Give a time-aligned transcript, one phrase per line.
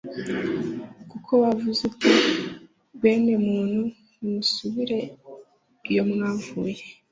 [1.11, 2.11] kuko wavuze uti
[3.01, 3.81] Bene muntu
[4.19, 4.99] nimusubire
[5.91, 6.83] iyo mwavuye